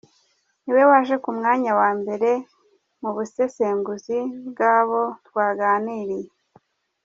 Niwe 0.63 0.83
waje 0.91 1.15
ku 1.23 1.29
mwanya 1.37 1.71
wa 1.79 1.89
mbere 1.99 2.31
mu 3.01 3.09
busesenguzi 3.15 4.17
bwabo 4.49 5.01
twaganiriye. 5.27 6.31